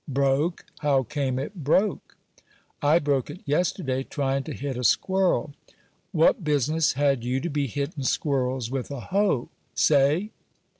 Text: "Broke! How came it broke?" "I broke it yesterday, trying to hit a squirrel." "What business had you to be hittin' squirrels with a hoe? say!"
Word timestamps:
"Broke! 0.07 0.65
How 0.79 1.03
came 1.03 1.37
it 1.37 1.63
broke?" 1.63 2.17
"I 2.81 2.97
broke 2.97 3.29
it 3.29 3.41
yesterday, 3.45 4.01
trying 4.01 4.41
to 4.45 4.53
hit 4.55 4.75
a 4.75 4.83
squirrel." 4.83 5.53
"What 6.11 6.43
business 6.43 6.93
had 6.93 7.23
you 7.23 7.39
to 7.39 7.51
be 7.51 7.67
hittin' 7.67 8.01
squirrels 8.05 8.71
with 8.71 8.89
a 8.89 8.99
hoe? 8.99 9.49
say!" 9.75 10.31